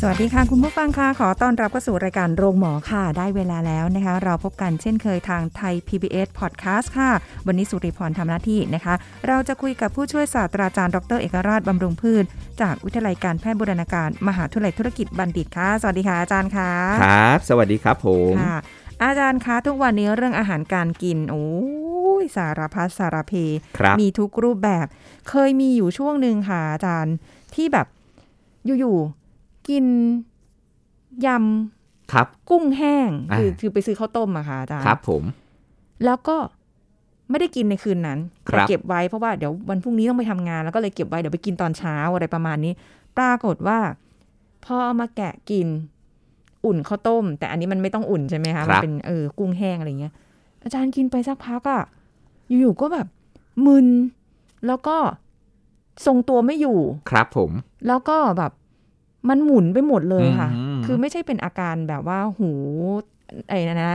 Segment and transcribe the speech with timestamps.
[0.00, 7.10] สวัสดีค่ะ คุณผู้ฟังค่ะขอต้อนรับเข้าสู่รายการโรงหมอค่ะ ได้เวลาแล้วนะคะ เราพบกันเช่นเคยทางไทย PBS Podcast ค่ะ
[7.46, 8.94] วันนี้สุริพรทำหน้าที่นะคะ
[9.28, 12.24] เราจะคุยกับผู้ช่วยศาสตราจารย์ดรเอกราชบำรุงพืช
[12.60, 16.70] จากวิทยาลัยการแพทย์บูรณาการ มหาวิทยาลัยธุรกิจบัณฑิตค่ะ สวัสดีค่ะอาจารย์ค่ะ
[17.04, 18.56] ครับ สวัสดีครับผมค่ะ
[19.04, 21.46] อาจารย์คะทุกวันนี้เรื่องอาหารการกินโอ้
[22.22, 23.32] ยสารพัดสารเพ
[23.78, 24.86] ครับมีทุกรูปแบบ
[25.28, 27.14] เคยมีอยู่ช่วงหนึ่งค่ะอาจารย์
[27.54, 27.86] ที่แบบ
[28.80, 29.25] อยู่ๆ
[29.68, 29.84] กิน
[31.26, 31.28] ย
[32.12, 35.22] ครับำกุ้งแห้งอ่าคือคือไปซื้อข้าวต้มอะค่ะอาจารย์ครับ ผม
[36.04, 36.36] แล้วก็
[37.30, 38.18] ไม่ได้กินในคืนนั้น
[38.48, 42.72] ครัแต่บเก็บไว้เพราะว่าเดี๋ยววันพรุ่งนี้ต้องไปทำงาน แล้วก็เลยเก็บไว้เดี๋ยวไปกินตอนเช้าอะไรประมาณนี้
[43.18, 43.78] ปรากฏว่า
[44.64, 45.66] พอเอามาแกะกิน
[46.66, 50.12] อุ่นข้าวต้ม แต่อันนี้มันไม่ต้องอุ่นใช่ไหมคะคมัรับเป็นเออกุ้งแห้งอะไรเงี้ย
[50.62, 51.82] อาจารย์กินไปสักพักอะ
[52.60, 53.06] อยู่ๆก็แบบ
[53.66, 53.88] มึน
[54.66, 54.96] แล้วก็
[56.06, 56.78] ทรงตัวไม่อยู่
[57.10, 57.50] ครับผม
[57.86, 58.52] แล้วก็แบบ
[59.28, 62.50] มันหมุนไปหมดเลยค่ะอืมคือไม่ใช่เป็นอาการแบบว่าหู
[63.48, 63.90] ไอ้นะนะ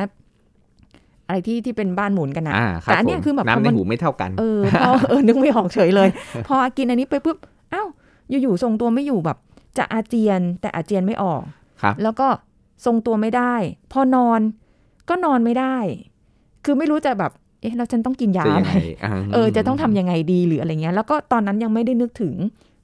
[1.27, 6.09] อะไรที่ที่เป็นบ้านหมุนกันนะอ่าครัแต่บอันผเนี้ยมคือแบบน้ำพอในมันหูไม่เท่ากัน เออพอเออนึกไม่ออกเฉยเลย
[6.47, 7.37] พอกินอันนี้ไปปุ๊บ
[7.73, 7.87] อ้าว
[8.41, 9.37] อยู่ๆทรงตัวไม่อยู่แบบ
[9.77, 11.43] จะอาเจียนแต่อาเจียนไม่ออก
[11.81, 12.27] ครับ แล้วก็
[12.85, 13.53] ทรงตัวไม่ได้
[13.91, 14.41] พอนอน
[15.09, 15.77] ก็นอนไม่ได้
[16.65, 22.35] คือไม่รู้จะแบบ เอ๊ะแล้วฉันต้องกินยาจะอะยังไรไงาเออ จะต้องทำยังไงดีหรืออะไรเงี้ย แล้วก็ตอนนั้นยังไม่ได้นึกถึง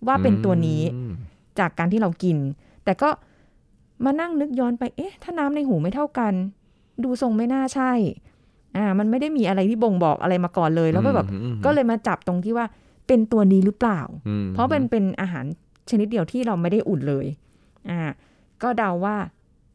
[0.08, 1.12] ว่าเป็นตัวนี้อืม
[1.60, 2.38] จากการที่เรากิน
[2.86, 3.10] แต่ก็
[4.06, 6.34] มานั่งนึกย้อนไป เอ๊ะ ถ้าน้ำในหูไม่เท่ากัน
[7.04, 7.92] ดูทรงไม่น่าใช่
[8.76, 12.66] อ่า มันไม่ได้มีอะไรที่บ่งบอกอะไรมาก่อนเลย แล้วก็แบบอืมก็เลยมาจับตรงที่ว่า
[13.08, 15.46] เป็นตัวนี้หรือเปล่าอืมเพราะเป็นเป็นอาหาร
[15.90, 17.26] ชนิดเดียวที่เราไม่ได้อุ่นเลย
[17.90, 18.00] อ่า
[18.64, 19.16] ก็เดาว่า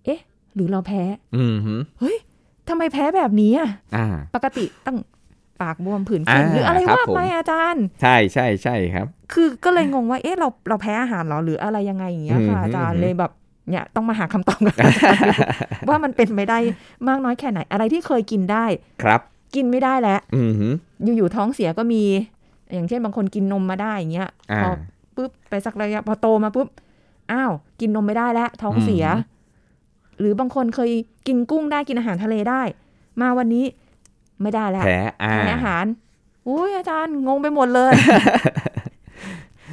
[0.04, 0.21] เอ๊ะ
[0.54, 1.03] หรือเราแพ้
[1.37, 2.16] อืมฮึเฮ้ย
[2.69, 4.97] ทำไมแพ้แบบนี้อะอ่าปกติต้อง
[5.61, 13.33] ปากบวมผื่นขึ้นอ่าหรืออะไรครับว่าผมไปอาจารย์ ใช่ใช่ใช่ครับ คือก็เลยงงว่าเอ๊ะเราเราแพ้อาหารเหรอหรืออะไรยังไงอย่างเงี้ยค่ะอืมอาจารย์อืมเลยแบบ
[13.69, 15.33] เนี่ยต้องมาหาคำตอบกันอาจารย์ดู
[15.89, 16.59] ว่ามันเป็นไปได้
[17.09, 18.65] มากน้อยแค่ไหน อะไรที่เคยกินได้
[19.03, 19.21] ครับ
[19.55, 20.69] กินไม่ได้แล้วอืมฮึ
[21.17, 22.03] อยู่ๆท้องเสียก็มี
[22.73, 24.71] อย่างเช่นบางคนกินนมมาได้อย่างเงี้ยอ่าพอ
[25.17, 26.69] ปุ๊บไปสักระยะพอโตมาปุ๊บ
[27.33, 29.31] อ้าว กินนมไม่ได้แล้วท้องเสียอืม
[30.21, 30.91] หรือบางคนเคย
[31.27, 32.63] กินกุ้งได้กินอาหารทะเลได้
[33.21, 33.65] มาวันนี้
[34.41, 35.84] ไม่ได้แล้วแผลอ่าแพ้อาหาร
[36.48, 37.93] อุ้ยอาจารย์งงไปหมดเลย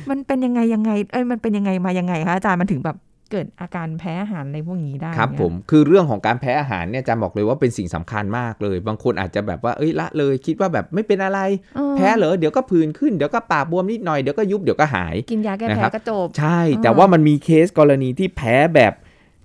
[0.09, 2.98] มันเป็นยังไงยังไง เอ้ยมันเป็นยังไงมายังไงคะอาจารย์มันถึงแบบ
[3.31, 11.40] เกิดอาการแพ้อาหารอะไรพวกนี้ได้ครับเนี่ยผมคือเรื่องของการแพ้อาหารเนี่ยอาจารย์บอกเลยว่าเป็นสิ่งสำคัญมากเลย บางคนอาจจะแบบว่าเอ้ยละเลยคิดว่าแบบไม่เป็นอะไร
[11.78, 18.94] ออแพ้เหรอเดี๋ยวก็ผื่นขึ้นเดี๋ยวก็ปากบวมนิดหน่อยเดี๋ยวก็ยุบเดี๋ยวก็หาย กินยาแก้นะแพ้ครับก็จบใช่อ่าแต่ว่ามันมีเคสกรณีที่แพ้แบบ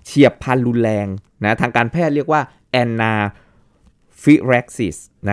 [0.05, 1.07] เฉียบพลันรุนแรง
[1.45, 2.41] นะทางการแพทย์เรียกว่า
[2.83, 3.43] anaphylaxis น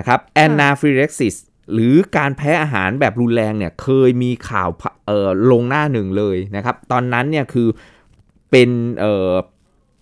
[0.01, 1.37] ะครับ anaphylaxis
[1.73, 7.69] หรือการแพ้อาหารแบบรุนแรงเนี่ยเคยมีข่าวพะเอ่อลงหน้าหนึ่งเลยนะครับ ตอนนั้นเนี่ยคือ
[8.51, 9.33] เป็นเอ่อ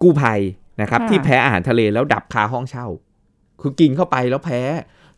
[0.02, 0.40] กู้ภัย
[0.80, 2.86] นะครับค่ะที่แพ้อาหารทะเลแล้วดับคาห้องเช่า
[3.60, 4.60] คือกินเข้าไปแล้วแพ้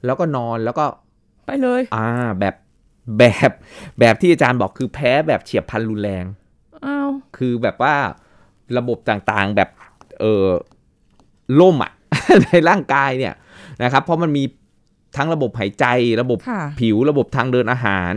[0.04, 0.84] แล้วก็นอนแล้วก็
[1.46, 2.08] ไปเลยอ่า
[2.40, 2.54] แบบ
[3.18, 3.50] แบบ
[3.98, 6.24] แบบที่อาจารย์บอกคือแพ้แบบเฉียบพลันรุนแรง
[6.84, 7.94] อ้าวคือแบบว่า
[8.78, 9.68] ระบบต่างๆแบบ
[10.20, 10.46] เออ
[11.60, 11.92] ล่มอะ
[12.44, 13.34] ในร่างกายเนี่ย
[13.82, 14.44] นะครับเพราะมันมี
[15.16, 15.86] ทั้งระบบหายใจ
[16.22, 18.12] ระบบค่ะผิวระบบทางเดินอาหาร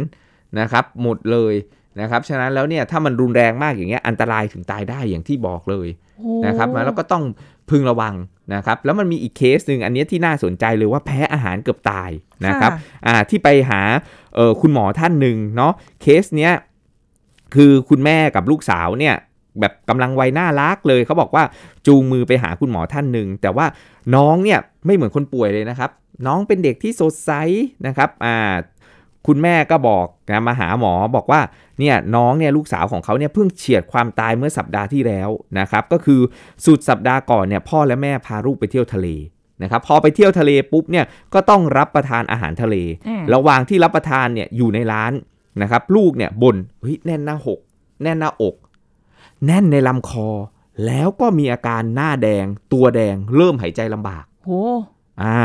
[0.60, 1.54] นะครับหมดเลย
[2.02, 7.24] นะครับฉะนั้นแล้วเนี่ยถ้ามันรุนแรงมากอย่างเงี้ยอันตรายถึงตายได้อย่างที่บอกเลยโอ้นะครับแล้วก็ต้อง
[7.70, 8.16] พึงระวัง
[8.56, 12.10] นะครับแล้วมันมีอีกเคสหนึ่งอันเนี้ยที่น่าสนใจเลยว่าแพ้อาหารเกือบตาย
[12.48, 12.72] นะครับ
[13.08, 13.82] อ่าที่ไปหา
[14.36, 16.54] เออคุณหมอท่านหนึ่งเนาะเคสเนี้ย
[17.56, 19.16] คือคุณแม่กับลูกสาวเนี่ย
[19.60, 21.44] แบบกำลังวัยน่ารักเลย เขาบอกว่า
[21.88, 23.66] จูงมือไปหาคุณหมอท่านหนึ่งแต่ว่า
[24.16, 25.90] น้องเนี่ยไม่เหมือนคนป่วยเลยนะครับ
[26.28, 27.32] น้องเป็นเด็กที่สดใส
[27.88, 28.38] นะครับอ่า
[29.28, 31.42] คุณแม่ก็บอกนะมาหาหมอบอกว่า
[31.80, 35.30] เนี่ยน้องเนี่ยลูกสาวของเขาเนี่ยเพิ่งเฉียดความตายเมื่อสัปดาห์ที่แล้ว
[35.60, 36.22] นะครับ ก็คือ
[36.66, 39.08] สุดสัปดาห์ก่อนเนี่ยพ่อและแม่พาลูกไปเที่ยวทะเล
[39.64, 42.76] นะครับพอไปเที่ยวทะเลปุ๊บเนี่ยก็ต้องรับประทานอาหารทะเล
[43.08, 45.14] อ่าระหว่างที่รับประทานเนี่ยอยู่ในร้าน
[45.62, 47.60] นะครับลูกเนี่ยบนเฮ้ยแน่นหน้าหก
[48.04, 48.56] แน่นหน้าอก
[49.46, 50.30] แน่นในลำคอ
[50.86, 54.50] แล้วก็มีอาการหน้าแดง ตัวแดง เริ่มหายใจลำบากโห
[55.24, 55.42] อ่า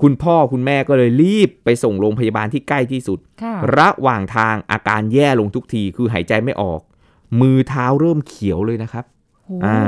[0.00, 6.80] คุณพ่อคุณแม่ก็เลยรีบไปส่งโรงพยาบาลที่ใกล้ที่สุดค่ะระหว่างทางอาการแย่ลงทุกทีคือหายใจไม่ออก
[7.40, 9.04] มือเท้าเริ่มเขียวเลยนะครับ
[9.44, 9.80] โอ้อ่า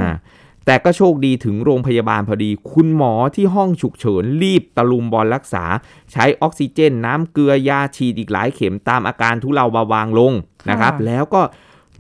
[0.67, 5.65] แต่ก็โชคดีถึงโรงพยาบาลพอดี คุณหมอที่ห้องฉุกเฉินรีบตะลุมบอลรักษา
[6.13, 10.33] ใช้ออกซิเจน น้ำเกลือยาฉีดอีกหลายเข็มตามอาการทุเลาเบาบางลง
[10.71, 11.43] นะครับ แล้วก็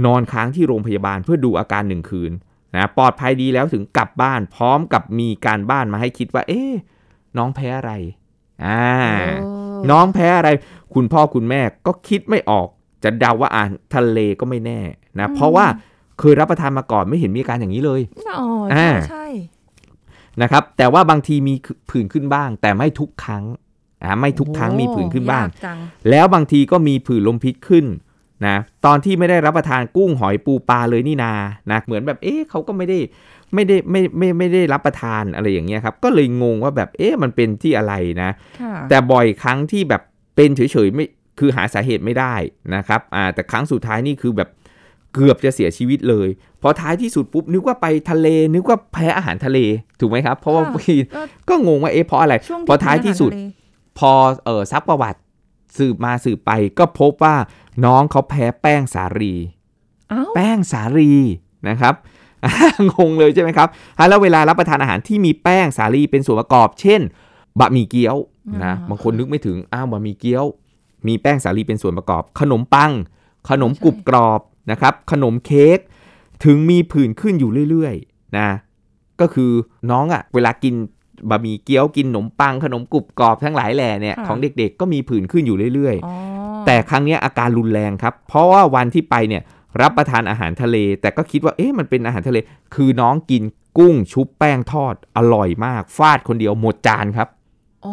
[0.05, 2.33] นอนค้างที่โรงพยาบาลเพื่อดูอาการหนึ่งคืน
[2.75, 6.73] นะปลอดภัยดีแล้วถึงกลับบ้าน พร้อมกับมีการบ้านมาให้คิดว่า เอ๊ะ
[7.37, 7.93] น้องแพ้อะไร
[8.65, 8.85] อ่า
[9.43, 9.51] โอ้
[9.91, 10.51] น้องแพ้อะไร
[10.95, 12.69] คุณพ่อคุณแม่ก็คิดไม่ออก
[13.05, 14.81] จะเดาว่าอาหารทะเลก็ไม่แน่
[15.19, 15.67] นะเพราะว่า
[16.19, 18.01] เคยรับประทานมาก่อนไม่เห็นมีอาการอย่างนี้เลย
[18.39, 19.27] อ๋อใช่อ่าใช่
[20.43, 21.55] นะครับ แต่ว่าบางทีมี
[21.91, 23.45] ผื่นขึ้นบ้าง แต่ไม่ทุกครั้ง
[24.03, 25.79] อ่าไม่ทุกครั้งมีผื่นขึ้นบ้างยกจัง
[26.11, 27.85] แล้วบางทีก็มีผื่นลมพิษขึ้น
[28.47, 28.57] นะ
[28.87, 31.33] ตอนที่ไม่ได้รับประทานกุ้งหอยปูปลาเลยนี่นา
[31.71, 32.99] นะเหมือนแบบเอ๊ะเขาก็ไม่ได้
[33.55, 40.03] ไม่ได้ไม่ไม่ไม่ได้รับประทานอะไรอย่างเงี้ยครับก็เลยงงว่าแบบเอ๊ะมันเป็นที่อะไรนะค่ะแต่บ่อยครั้งที่แบบ
[40.37, 41.07] เป็นเฉยๆไม่
[41.39, 42.35] คือหาสาเหตุไม่ได้
[42.75, 44.49] นะครับอ่าแต่ครั้งสุดท้ายนี่คือแบบ
[45.15, 46.29] เกือบจะเสียชีวิตเลย
[46.63, 49.59] พอท้ายที่สุดปุ๊บนึกว่าไปทะเล นึกว่าแพ้อาหารทะเล
[50.01, 54.13] ถูกไหมครับ เพราะว่าค่ะพี่ก็ก็งงว่าเอ๊ะเพราะอะไรช่วงพอท้ายที่สุดกินอาหารทะเลพอ
[54.45, 55.21] เออซักประวัติ
[55.79, 57.35] สืบมาสืบไปก็พบว่า
[57.85, 59.35] น้องเขาแพ้แป้งสาลี
[60.13, 61.13] อ้าวแป้งสาลี
[61.69, 61.95] นะครับ
[62.91, 63.69] งงเลยใช่ไหมครับ
[63.99, 67.01] อะแล้วเวลารับประทานอาหารที่มีแป้งสาลีเป็นส่วนประกอบ เช่น
[67.59, 68.17] บะหมี่เกี๊ยว
[68.65, 70.45] นะบางคนนึกไม่ถึงอ้าวบะหมี่เกี๊ยว
[71.07, 72.93] มีแป้งสาลีเป็นส่วนประกอบ ขนมปัง
[73.51, 74.41] ขนมกรุบกรอบ
[74.71, 75.79] นะครับ ขนมเค้ก
[76.45, 78.49] ถึงมีผื่นขึ้นอยู่เรื่อยๆนะ
[79.21, 79.51] ก็คือ
[79.91, 80.75] น้องอะ่ะเวลากิน
[81.31, 86.15] บะหมี่เกี๊ยวกินขนมปังขนมกรุบกรอบทั้งหลายแหล่เนี่ยของเด็กๆก็มีผื่นขึ้นอยู่เรื่อยๆอ๋อ
[86.67, 89.43] แต่ครั้งเนี้ยอาการรุนแรงครับ เพราะว่าวันที่ไปเนี่ย
[89.81, 92.39] รับประทานอาหารทะเล แต่ก็คิดว่าเอ๊ะมันเป็นอาหารทะเล
[92.75, 93.43] คือน้องกิน
[93.79, 97.29] กุ้งชุบแป้งทอดอร่อยมาก ฟาดคนเดียวหมดจานครับ
[97.83, 97.93] โอ้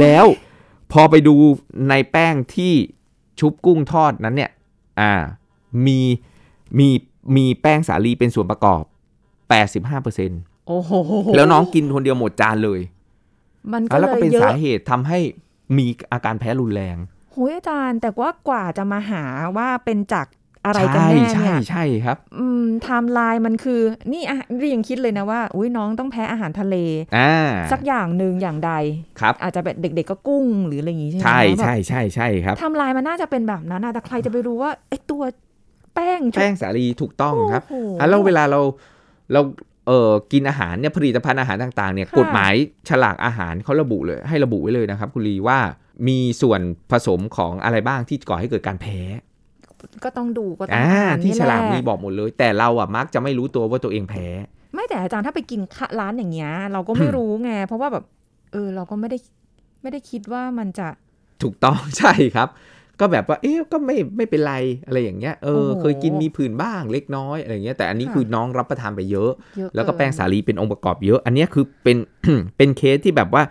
[0.00, 0.26] แล้ว
[0.92, 1.34] พอไปดู
[1.88, 2.72] ในแป้งที่
[3.40, 4.50] ชุบกุ้งทอดนั้นเนี่ย
[5.00, 5.12] อ่า
[5.86, 6.00] มี
[6.78, 6.88] มี
[7.36, 8.82] มีแป้งสาลีเป็นส่วนประกอบ
[9.94, 10.92] 85%โอ้โห
[11.36, 12.80] แล้วน้องกินคนเดียวหมดจานเลย
[13.72, 15.18] มันก็แล้วเลก็ยเป็นเยอะสาเหตุทำให้
[15.76, 16.96] มีอาการแพ้รุนแรง
[17.34, 19.24] โหยอาจารย์ แต่ว่ากว่าจะมาหา
[19.56, 20.26] ว่าเป็นจาก
[20.66, 23.80] อะไรกันใช่แน่ใช่เนี่ยใช่ครับ อืมไทม์ไลน์มันคือ
[24.12, 26.76] นี่อะนี่ยังคิดเลยนะว่า อุ้ยน้องต้องแพ้อาหารทะเล
[27.16, 27.32] อ่า
[27.72, 28.72] สักอย่างหนึ่งอย่างใด
[29.20, 35.22] ครับ อาจจะแบบเด็ก ๆ ก็กุ้งหรืออะไรอย่างงี้ใช่ไหมใช่แบบใช่ใช่ใช่ครับไทม์ไลน์มันน่าจะเป็นแบบนั้นนะแต่ใครจะไปรู้ว่าไอ้ตัว
[35.94, 38.60] แป้งแป้งสาลีถูกต้องครับโอ้โหอะแล้วเวลาเรา
[39.32, 39.40] เรา
[39.86, 42.52] เออกินอาหารเนี่ยผลิตภัณฑ์อาหารต่างๆเนี่ยค่ะกฎหมาย
[42.88, 45.58] ฉลากอาหารเขาระบุเลย ให้ระบุไว้เลยนะครับ คุณลีว่า
[46.08, 46.60] มีส่วน
[46.90, 48.98] ผสมของอะไรบ้างที่ก่อให้เกิดการแพ้
[50.04, 54.26] ก็ต้องดูก็ต้องอ่าอ่านที่นี่ฉลากแหะมีบอกหมดเลย แต่เราอะมักจะไม่รู้ตัวว่าตัวเองแพ้
[54.74, 58.04] ไม่แต่อาจารย์ถ้าไปกินข้าร้านอย่างเงี้ย เราก็ไม่รู้ไงเพราะว่าแบบ
[58.52, 59.18] เออเราก็ไม่ได้
[59.82, 60.88] ไม่ได้คิดว่ามันจะ
[61.42, 62.48] ถูกต้องใช่ครับ
[63.00, 64.54] ก็แบบว่า เอ๊ะก็ไม่ไม่เป็นไร
[64.86, 71.96] อะไรอย่างเงี้ยเออโอ้โหเคยกินมีผื่นบ้างเล็กน้อยอะไรอย่างเงี้ยแต่อันนี้ค่ะคือน้องรับประทานไปเยอะเยอะแล้วก็เนแป้งสาลีเป็นองค์ประกอบเยอะ อันเนี้ยคือเป็น
[72.56, 73.42] เป็นเคสที่แบบว่า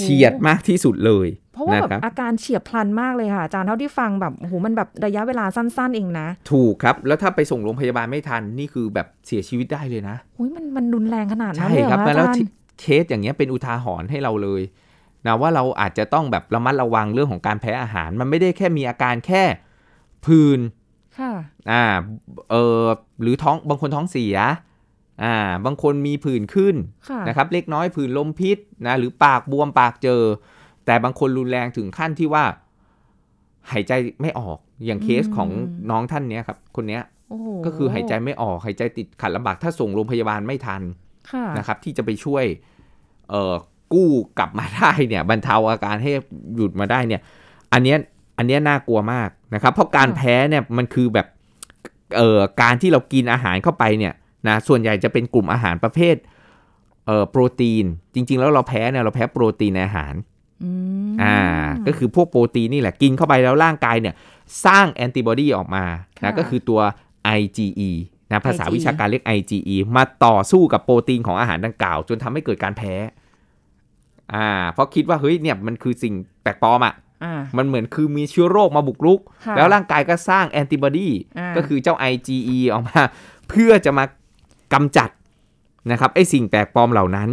[0.00, 12.50] เฉียดมากที่สุดเลยเพราะว่านะแบบครับอาการเฉียบพลันมากเลยค่ะอาจารย์เท่าที่ฟังแบบโอ้โหมันแบบระยะเวลาสั้นๆเองนะ ถูกครับ แล้วถ้าไปส่งโรงพยาบาลไม่ทันนี่คือแบบเสียชีวิตได้เลยนะอุ้ยมันมันรุนแรงขนาดนั้นใช่เลยเหครรัอบคะอาแล้วจารที่ย์
[12.80, 14.62] เคสอย่างเงี้ยเป็นอุทาหรณ์ให้เราเลย
[15.26, 19.42] นะว่าเราอาจจะต้องแบบระมัดระวังเรื่องของการแพ้อาหาร มันไม่ได้แค่มีอาการแค่
[20.24, 20.60] ผื่น
[21.18, 21.32] ค่ะ
[21.70, 21.84] อ่า
[22.50, 22.84] เออ
[23.22, 24.36] หรือท้องบางคนท้องเสีย
[25.22, 26.74] อ่าบางคนมีผื่นขึ้น
[27.08, 30.22] ค่ะนะครับเล็กน้อยผื่นลมพิษนะหรือปากบวมปากเจอ
[30.86, 32.44] แต่บางคนรุนแรงถึงขั้นที่ว่า
[33.72, 33.92] หายใจ
[34.22, 35.48] ไม่ออกอย่างเคสของ
[35.90, 40.82] น้องท่านเนี้ยครับ คนเนี้ยโอ้โหก็คือหายใจไม่ออกหายใจติดขัดลำบากถ้าส่งโรงพยาบาลไม่ทัน
[41.30, 42.44] ค่ะนะครับ ที่จะไปช่วย
[43.30, 43.54] เอ่อ
[43.92, 46.12] กู้กลับมาได้เนี่ย บรรเทาอาการให้
[46.56, 47.20] หยุดมาได้เนี่ย
[47.72, 47.96] อันเนี้ย
[48.38, 51.26] อันเนี้ยน่ากลัวมากนะครับ เพราะการแพ้เนี่ยมันคือแบบ
[52.16, 54.12] เอ่อการที่เรากินอาหารเข้าไปเนี่ย
[54.48, 56.16] นะส่วนใหญ่จะเป็นกลุ่มอาหารประเภท
[57.06, 57.84] เอ่อโปรตีน
[58.14, 60.14] จริง ๆ แล้วเราแพ้เนี่ยเราแพ้โปรตีนในอาหาร
[60.62, 60.70] อื
[61.10, 61.36] มอ่า
[61.86, 64.14] ก็คือพวกโปรตีนนี่แหละกินเข้าไปแล้วร่างกายเนี่ย
[64.64, 65.84] สร้างแอนติบอดีออกมา
[66.24, 66.80] นะก็คือตัว
[67.38, 67.90] IgE
[68.30, 72.94] นะภาษาวิชาการเรียก IgE มาต่อสู้กับโปรตีนของอาหารดังกล่าว จนทำให้เกิดการแพ้
[74.34, 81.08] อ่าเพราะคิดว่าเฮ้ยเนี่ยมันคือสิ่งแปลกปลอมอะ่ะอ่ามันเหมือนคือมีเชื้อโรคมาบุกรุกค่ะแล้วร่างกายก็สร้างแอนติบอดี
[81.38, 83.00] อ่าก็คือเจ้า IgE ออกมา
[83.48, 84.04] เพื่อจะมา
[84.72, 85.10] กำจัด
[85.90, 87.30] นะครับไอ้สิ่งแปลกปลอมเหล่านั้น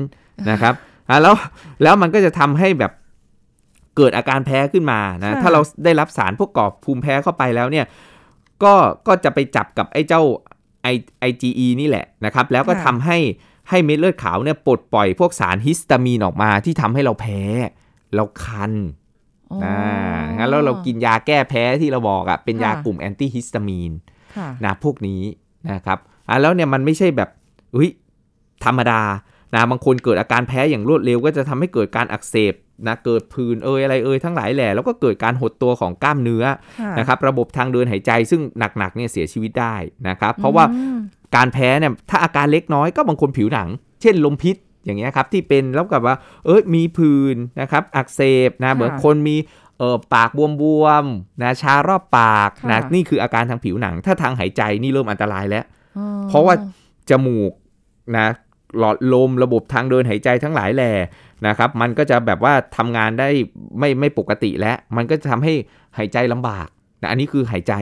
[0.51, 0.73] นะครับ
[1.09, 1.35] อะแล้ว
[1.83, 2.91] แล้วมันก็จะทำให้แบบ
[3.97, 7.85] เกิดอาการแพ้ขึ้นมานะค่ะถ้าเราได้รับสารพวกก่อภูมิแพ้เข้าไปแล้วเนี่ย
[8.63, 8.73] ก็
[9.07, 10.21] ก็จะไปจับกับไอ้เจ้า
[10.93, 10.95] I
[11.29, 13.17] IgE นี่แหละนะครับ แล้วก็ทำให้
[13.69, 17.41] ให้เม็ดเลือดขาวเนี่ยปลดปล่อยพวกสารฮิสตามีนออกมาที่ทำให้เราแพ้
[18.15, 18.73] เราคัน
[19.51, 19.77] อ๋ออ่า
[20.37, 23.91] งั้นแล้วเรากินยาแก้แพ้ที่เราบอกอะเป็นยาค่ะกลุ่มแอนตี้ฮิสตามีน
[24.37, 25.21] ค่ะนะพวกนี้
[25.73, 27.29] นะครับ อะแล้วเนี่ยมันไม่ใช่แบบ
[27.73, 27.89] เฮ้ย
[28.65, 29.01] ธรรมดา
[29.55, 32.53] นะบางคนเกิดอาการแพ้อย่างรวดเร็ว ก็จะทำให้เกิดการอักเสบ
[32.87, 36.43] นะเกิดผื่นเอยอะไรเอยทั้งหลายแหล่แล้วก็เกิดการหดตัวของกล้ามเนื้อ
[36.79, 39.75] ค่ะนะครับระบบทางเดินหายใจซึ่งหนักๆเนี่ยเสียชีวิตได้
[40.07, 40.97] นะครับเพราะว่าอืม
[41.35, 43.69] การแพ้เนี่ยถ้าอาการเล็กน้อยก็บางคนผิวหนัง
[44.01, 49.35] เช่นลมพิษอย่างเงี้ยครับที่เป็นแล้วกับว่าเอ้ยมีผื่นนะครับอักเสบนะเหมือนคนมี
[49.77, 50.29] เออปาก
[50.61, 55.80] บวมๆนะชารอบปากนะนี่คืออาการทางผิวหนัง ถ้าทางหายใจนี่เริ่มอันตรายแล้วอ๋อ
[56.29, 56.53] เพราะว่า
[57.09, 57.51] จมูก
[58.17, 58.27] นะ
[58.79, 60.91] หลอดลมระบบทางเดินหายใจทั้งหลายแหล่
[61.47, 63.29] นะครับ มันก็จะแบบว่าทำงานได้
[63.79, 65.53] ไม่ไม่ปกติแล้ว มันก็จะทำให้
[65.97, 66.67] หายใจลำบาก
[67.01, 67.73] นะอันนี้คือหายใจ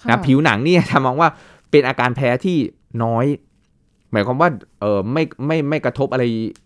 [0.00, 1.30] ค่ะนะผิวหนังเนี่ยทำมองว่า
[1.70, 2.58] เป็นอาการแพ้ที่
[3.04, 3.24] น้อย
[4.12, 4.48] หมายความว่า
[4.80, 6.24] เออไม่ไม่ไม่กระทบอะไร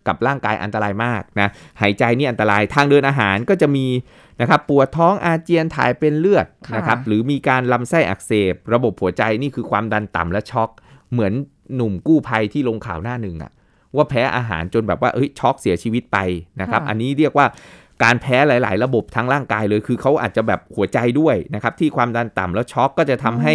[0.09, 1.49] กับร่างกายอันตรายมากนะ
[1.81, 3.87] หายใจนี่อันตรายทางเดินอาหารก็จะมี
[4.41, 10.71] นะครับปวดท้องอาเจียนถ่ายเป็นเลือดค่ะนะครับหรือมีการลำไส้อักเสบ ระบบหัวใจนี่คือความดันต่ำและช็อก
[11.13, 11.33] เหมือน
[11.75, 13.53] หนุ่มกู้ภัยที่ลงข่าวหน้าหนึ่งอะ
[13.97, 16.19] ว่าแพ้อาหารจนแบบว่าเอ้ยช็อกเสียชีวิตไป
[16.61, 17.47] นะครับค่ะอันนี้เรียกว่า
[18.05, 23.55] การแพ้หลาย ๆ ระบบทั้งร่างกายเลย คือเขาอาจจะแบบหัวใจด้วยนะครับที่ความดันต่ำแล้วช็อกก็จะทำให้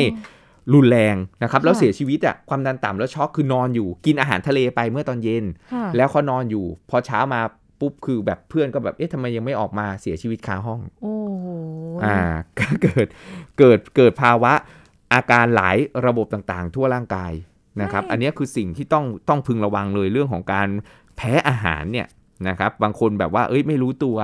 [0.74, 7.42] รุนแรงนะครับค่ะแล้วเสียชีวิตอะความดันต่ำแล้วช็อกคือนอนอยู่กินอาหารทะเลไปเมื่อตอนเย็นค่ะแล้วเขานอนอยู่ พอเช้ามา
[7.80, 11.48] ปุ๊บคือแบบเพื่อนก็แบบเอ๊ะทำไมยังไม่ออกมาเสียชีวิตคาห้อง โอ้โห
[12.06, 12.18] อ่า
[12.60, 13.08] ก็เกิด
[13.60, 14.54] เกิดเกิดภาวะ
[15.14, 17.32] อาการหลายระบบต่างๆ ทั่วร่างกาย
[17.82, 20.68] นะครับ อันนี้คือสิ่งที่ต้องต้องพึงระวังเลยเรื่องของการ
[21.18, 22.08] แพ้อาหารเนี่ย
[22.48, 24.18] นะครับ บางคนแบบว่าเอ้ยไม่รู้ตัว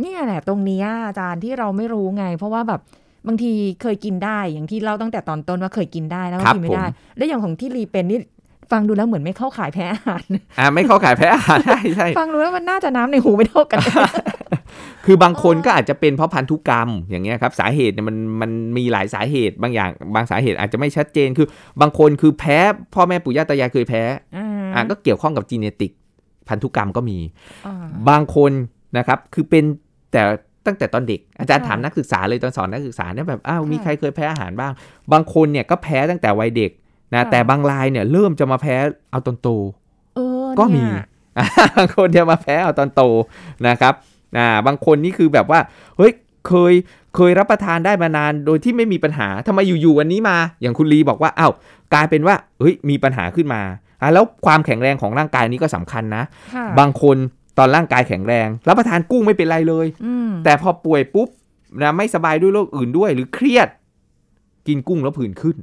[0.00, 2.80] เนี่ยแหละตรงเนี้ยอาจารย์ที่เราไม่รู้ไง เพราะว่าแบบ
[3.26, 8.20] บางทีเคยกินได้ อย่างที่เล่าตั้งแต่ตอนต้นว่าเคยกินได้แล้วก็ครับกินไม่ได้ผมแล้วอย่างของที่รีเป็นนี่
[8.70, 10.24] ฟังดูแล้วเหมือนไม่เข้าขายแพ้อาหาร
[10.58, 13.78] อ่าไม่เข้าข่ายแพ้อาหารใช่ใช่ฟังดูแล้วมันน่าจะน้ำในหูไม่เท่ากัน
[15.06, 21.46] คือบางคนอ๋อก็อาจจะเป็นเพราะพันธุกรรมอย่างเงี้ยครับ สาเหตุเนี่ยมันมันมีหลายสาเหตุบางอย่าง บางสาเหตุอาจจะไม่ชัดเจนคือ
[21.80, 22.58] บางคนคือแพ้
[22.94, 24.02] พ่อแม่ปู่ย่าตายายเคยแพ้
[24.36, 25.92] อ่าอ่าก็เกี่ยวข้องกับจีเนติก
[26.48, 27.18] พันธุกรรมก็มี
[27.66, 28.52] อ่าบางคน
[28.98, 29.64] นะครับคือเป็น
[30.12, 30.22] แต่
[30.68, 34.72] ตั้งแต่ตอนเด็ก อาจารย์ค่ะถามนักศึกษาเลยตอนสอนนักศึกษาเนี่ยแบบอ้าวค่ะมีใครเคยแพ้อาหารบ้าง
[35.12, 36.70] บางคนเนี่ยก็แพ้ตั้งแต่วัยเด็ก
[37.14, 38.76] นะค่ะแต่บางรายเนี่ยเริ่มจะมาแพ้
[39.10, 39.48] เอาตอนโต
[40.16, 41.06] เออก็มีเนี่ย
[41.76, 43.02] บางคนจะมาแพ้เอาตอนโต
[43.68, 43.94] นะครับ
[44.38, 45.60] อ่าบางคนนี่คือแบบว่า
[45.96, 46.12] เฮ้ย
[46.48, 46.74] เคย
[47.16, 51.52] เคยรับประทานได้มานานโดยที่ไม่มีปัญหาทำไมอยู่ๆวันนี้มา อย่างคุณลีบอกว่าอ้าว
[51.94, 53.62] กลายเป็นว่าเฮ้ยมีปัญหาขึ้นมา
[54.02, 56.22] อะแล้วความแข็งแรงของร่างกายนี้ก็สำคัญนะ
[56.54, 57.16] ค่ะบางคน
[57.58, 61.28] ตอนร่างกายแข็งแรง รับประทานกุ้งไม่เป็นไรเลยอืมแต่พอป่วยปุ๊บ
[61.82, 63.68] นะไม่สบายด้วยโรคอื่นด้วย หรือเครียด
[64.66, 65.56] กินกุ้งแล้วผื่นขึ้น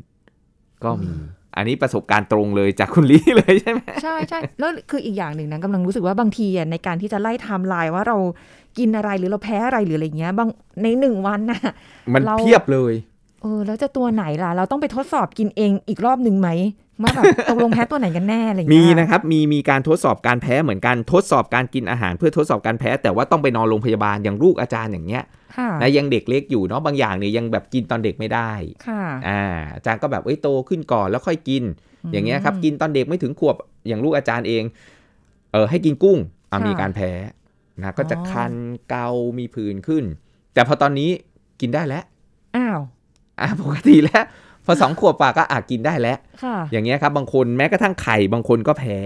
[0.84, 1.10] ก็มี
[1.56, 8.18] อันนี้ประสบการณ์ตรงเลยจากคุณลีเลยใช่ไหมใช่ใช่แล้วคืออีกอย่างหนึ่งนะกำลังรู้สึกว่าบางทีอะในการที่จะไล่ไทม์ไลน์ว่าเรา
[8.78, 10.50] กินอะไรหรือเราแพ้อะไรหรืออะไรเงี้ยบาง
[10.84, 11.60] ในหนึ่งวันน่ะ
[12.14, 12.94] มันเราเพียบเลย
[13.42, 16.50] เออแล้วจะตัวไหนล่ะ เราต้องไปทดสอบกินเองอีกรอบหนึ่งไหม
[17.02, 25.24] ว่าแบบตกลงแพ้ตัวไหนกันแน่อะไรมีเงี้ยนะครับมีมีการทดสอบการแพ้เหมือนกันทดสอบการกินอาหาร เพื่อทดสอบการแพ้ แต่ว่าต้องไปนอนโรงพยาบาลอย่างลูกอาจารย์อย่างเงี้ย
[25.58, 28.52] ค่ะนะยังเด็กเล็กอยู่เนาะบางอย่างเนี่ยยังแบบกินตอนเด็กไม่ได้
[28.88, 29.42] ค่ะอ่า
[29.76, 31.64] อาจารย์ก็แบบเอ้ยโตขึ้นก่อนแล้วค่อยกิน
[32.14, 33.56] อย่างเงี้ยครับกินตอนเด็กไม่ถึงขวบ
[33.88, 34.64] อย่างลูกอาจารย์เอง
[35.52, 36.18] เออให้กินกุ้ง
[36.52, 37.12] อะค่ะมีการแพ้
[37.80, 38.54] นะก็จะอ๋อคัน
[38.90, 40.04] เกา มีผื่นขึ้น
[40.54, 41.10] แต่พอตอนนี้
[41.62, 42.04] กินได้แล้ว
[42.56, 42.80] อ้าว
[43.40, 44.26] อะปกติแล้ว
[44.66, 48.98] พอสองขวบปากก็อาจกินได้แล้วค่ะอย่างเงี้ยครับบางคนแม้กระทั่งไข่บางคนก็แพ้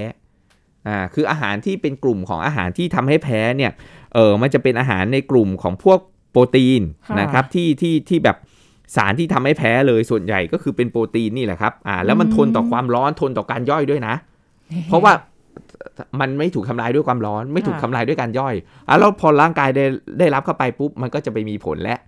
[0.87, 3.71] อ่าคืออาหารที่เป็นกลุ่มของอาหารที่ทำให้แพ้เนี่ย
[4.13, 5.99] เออมันจะเป็นอาหารในกลุ่มของพวก
[6.31, 8.37] โปรตีนค่ะนะครับที่ที่ที่แบบ
[8.95, 14.15] สารที่ทำให้แพ้เลยส่วนใหญ่ก็คือเป็นโปรตีนนี่แหละครับอ่าแล้วมันทนต่อความร้อนทนต่อการย่อยด้วยนะ
[14.87, 15.13] เพราะว่า
[16.19, 18.55] มันไม่ถูกทำลายด้วยความร้อน ไม่ถูกทำลายด้วยการย่อย
[18.87, 19.85] อะแล้วพอร่างกายได้
[20.19, 21.99] ได้รับเข้าไปปุ๊บมันก็จะไปมีผลแล้ว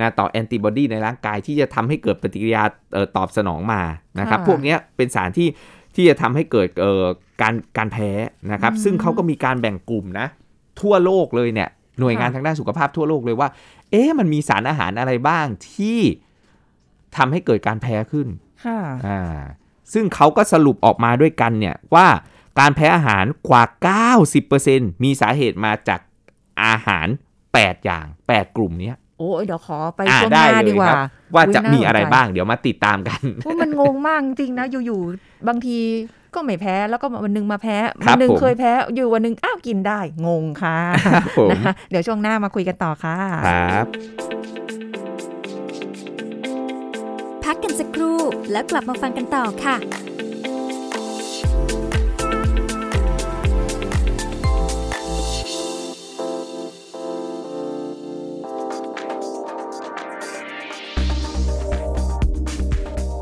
[0.00, 2.62] นะต่อแอนติบอดีในร่างกายที่จะทำให้เกิดปฏิกิริยา
[2.92, 3.82] เอ่อตอบสนองมา
[4.20, 5.48] นะครับค่ะพวกเนี้ยเป็นสารที่
[5.94, 7.04] ที่จะทำให้เกิดเอ่อ
[7.42, 8.10] การการแพ้
[8.52, 10.26] นะครับอืมซึ่งเขาก็มีการแบ่งกลุ่มนะ
[10.80, 11.68] ทั่วโลกเลยเนี่ย
[12.00, 13.48] หน่วยงานค่ะทางด้านสุขภาพทั่วโลกเลยว่า
[13.90, 16.00] เอ๊ะมันมีสารอาหารอะไรบ้างที่
[17.16, 18.28] ทำให้เกิดการแพ้ขึ้น
[18.64, 19.38] ค่ะอ่า
[19.92, 22.06] ซึ่งเขาก็สรุปออกมาด้วยกันเนี่ยว่า
[22.60, 23.62] การแพ้อาหารกว่า
[24.32, 26.00] 90%มีสาเหตุมาจาก
[26.64, 27.06] อาหาร
[27.46, 35.78] 8 อย่าง 8 กลุ่มเนี้ย โอ้ยเดี๋ยวขอไปอ่าช่วงหได้น้าเลยดีกว่าครับว่าจะอุ๊ยน่ามีอะไรสนใจบ้างเดี๋ยวมาติดตามกันว่ามันงงมากจริงนะ อยู่ๆบางที
[36.34, 43.86] ก็ไม่แพ้แล้วก็วันหนึงมาแพ้ครัวับหนึ่งผมเคยแพ้อยู่วันหนึงอ้าวกินได้งงค่ะครับผมนะคะเดี๋ยวช่วงหน้ามาคุยกันต่อค่ะครับ
[47.44, 48.18] พักกันสักครู่
[48.52, 49.76] แล้วกลับมาฟังกันต่อค่ะ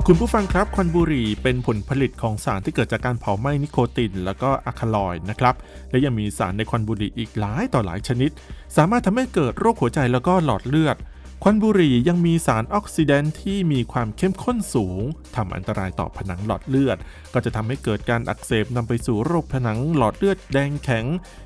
[0.09, 5.55] คุณผู้ฟังครับควันบุหรี่เป็นผลผลิตของสารที่เกิดจากการเผาไหม้นิโคติน แล้วก็อะคาลอยนะครับ
[5.91, 8.31] และยังมีสารในควันบุหรี่อีกหลายต่อหลายชนิด
[8.77, 10.97] สามารถทำให้เกิดโรคหัวใจแล้วก็หลอดเลือด
[11.43, 15.01] ควันบุหรี่ยังมีสาร oxidant ที่มีความเข้มข้นสูง
[15.37, 16.99] ทำอันตรายต่อผนังหลอดเลือด
[17.35, 21.05] ก็จะทำให้เกิดการอักเสบนำไปสู่โรคผนังหลอดเลือดแดงแข็ง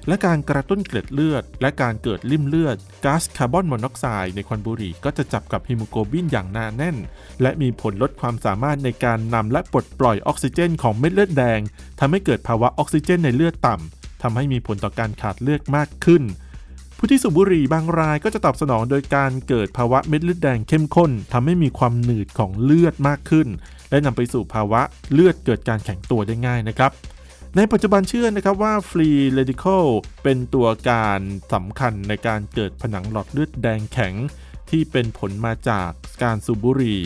[0.08, 6.96] และการกระตุ้นเกล็ดเลือด และการเกิดลิ่มเลือดก๊าซคาร์บอนมอนอกไซด์ในควันบุหรี่ก็จะจับกับฮีโมโกลบินอย่างหนาแน่น
[7.42, 11.60] และมีผลลดความสามารถในการนำและปลดปล่อยออกซิเจนของเม็ดเลือดแดง
[12.00, 16.24] ทำให้เกิดภาวะออกซิเจนในเลือดต่ำทำให้มีผลต่อการขาดเลือดมากขึ้น
[17.02, 23.48] ผู้ที่สูบบุหรี่บางรายก็จะตอบสนองโดยการเกิดภาวะเม็ดเลือดแดงเข้มข้นทำให้มีความหนืดของเลือดมากขึ้น
[23.90, 24.80] และนำไปสู่ภาวะ
[25.12, 26.90] เลือดเกิดการแข็งตัวได้ง่ายนะครับ
[27.56, 29.84] ในปัจจุบันเชื่อนะครับว่า free radical
[30.22, 31.20] เป็นตัวการ
[31.52, 34.14] สำคัญในการเกิดผนังหลอดเลือดแดงแข็ง
[34.70, 35.90] ที่เป็นผลมาจาก
[36.22, 37.00] การสูบบุหรี่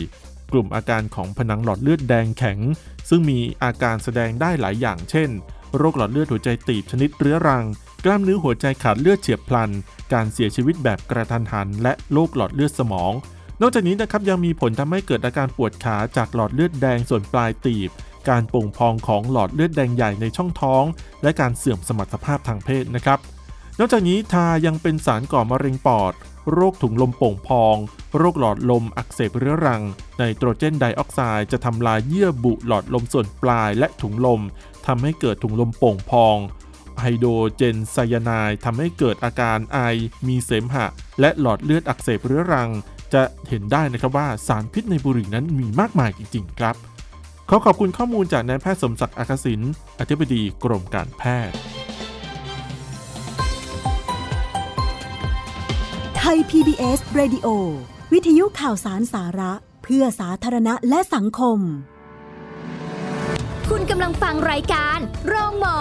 [0.51, 2.59] กลุ่มอาการของผนังหลอดเลือดแดงแข็ง
[3.09, 5.29] ซึ่งมีอาการแสดงได้หลายอย่างเช่น
[5.77, 7.65] โรคหลอดเลือดหัวใจตีบชนิดเรื้อรัง
[8.05, 9.71] กล้ามเนื้อหัวใจขาดเลือดเฉียบพลัน
[10.13, 13.13] การเสียชีวิตแบบกระทันหัน และโรคหลอดเลือดสมอง
[13.61, 17.89] นอกจากนี้นะครับยังมีผลทำให้เกิดอาการปวดขาจากหลอดเลือดแดงส่วนปลายตีบ
[18.29, 20.83] การโป่งพองของหลอดเลือดแดงใหญ่ในช่องท้อง
[21.23, 23.19] และการเสื่อมสมรรถภาพทางเพศนะครับ
[23.79, 26.13] นอกจากนี้ทายังเป็นสารก่อมะเร็งปอด
[26.51, 27.75] โรคถุงลมโป่งพอง
[28.17, 29.81] โรคหลอดลมอักเสบเรื้อรัง
[30.17, 34.41] ไนโตรเจนไดออกไซด์จะทำลายเยื่อบุหลอดลมส่วนปลายและถุงลม
[34.85, 36.37] ทำให้เกิดถุงลมโป่งพอง
[37.01, 39.79] ไฮโดรเจนไซยาไนด์ทำให้เกิดอาการไอ
[40.27, 40.85] มีเสมหะ
[41.19, 42.69] และหลอดเลือดอักเสบเรื้อรัง
[43.13, 46.75] จะเห็นได้นะครับว่าสารพิษในบุหรี่นั้นมีมากมายจริง ๆ ครับ
[47.49, 49.61] ขอขอบคุณข้อมูลจากนายแพทย์สมศักดิ์อากสิน
[49.99, 51.57] อธิบดีกรมการแพทย์
[56.17, 57.47] ไทย PBS Radio
[58.13, 59.51] วิทยุข่าวสารสาระ
[59.83, 61.59] เพื่อสาธารณะและสังคม
[63.71, 65.79] คุณกำลังฟังรายการโรงหมอ